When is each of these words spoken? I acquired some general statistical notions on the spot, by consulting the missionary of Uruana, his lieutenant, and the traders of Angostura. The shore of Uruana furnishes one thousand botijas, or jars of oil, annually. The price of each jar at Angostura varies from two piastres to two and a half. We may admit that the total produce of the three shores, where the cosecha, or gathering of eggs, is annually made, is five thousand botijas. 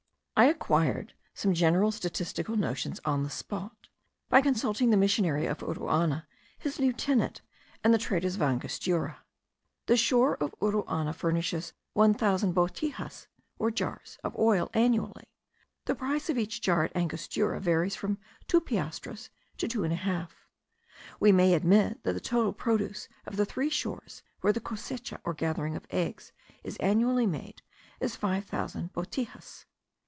I 0.35 0.45
acquired 0.45 1.13
some 1.35 1.53
general 1.53 1.91
statistical 1.91 2.55
notions 2.57 2.99
on 3.05 3.21
the 3.21 3.29
spot, 3.29 3.89
by 4.27 4.41
consulting 4.41 4.89
the 4.89 4.97
missionary 4.97 5.45
of 5.45 5.59
Uruana, 5.59 6.25
his 6.57 6.79
lieutenant, 6.79 7.41
and 7.83 7.93
the 7.93 7.99
traders 7.99 8.33
of 8.37 8.41
Angostura. 8.41 9.19
The 9.85 9.95
shore 9.97 10.37
of 10.37 10.55
Uruana 10.59 11.13
furnishes 11.13 11.73
one 11.93 12.15
thousand 12.15 12.55
botijas, 12.55 13.27
or 13.59 13.69
jars 13.69 14.17
of 14.23 14.35
oil, 14.35 14.71
annually. 14.73 15.25
The 15.85 15.93
price 15.93 16.27
of 16.27 16.39
each 16.39 16.59
jar 16.59 16.85
at 16.85 16.95
Angostura 16.95 17.59
varies 17.59 17.95
from 17.95 18.17
two 18.47 18.61
piastres 18.61 19.29
to 19.57 19.67
two 19.67 19.83
and 19.83 19.93
a 19.93 19.97
half. 19.97 20.47
We 21.19 21.31
may 21.31 21.53
admit 21.53 22.01
that 22.01 22.13
the 22.13 22.19
total 22.19 22.51
produce 22.51 23.07
of 23.27 23.35
the 23.35 23.45
three 23.45 23.69
shores, 23.69 24.23
where 24.39 24.53
the 24.53 24.59
cosecha, 24.59 25.19
or 25.23 25.35
gathering 25.35 25.75
of 25.75 25.85
eggs, 25.91 26.31
is 26.63 26.77
annually 26.77 27.27
made, 27.27 27.61
is 27.99 28.15
five 28.15 28.45
thousand 28.45 28.91
botijas. 28.93 29.65